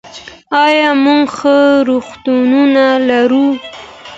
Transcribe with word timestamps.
آیا 0.63 0.89
موږ 1.03 1.25
ښه 1.37 1.57
روغتونونه 1.89 2.85
لرو؟ 3.09 3.47